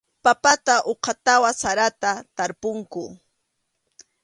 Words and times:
Papata 0.23 0.75
uqata 0.93 1.35
sarata 1.61 2.11
tarpunku. 2.35 3.03